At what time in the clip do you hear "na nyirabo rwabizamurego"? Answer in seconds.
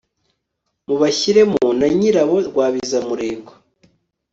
1.79-3.51